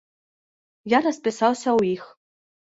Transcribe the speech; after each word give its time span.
Я 0.95 0.99
распісаўся 1.09 1.69
ў 1.79 1.95
іх. 1.95 2.03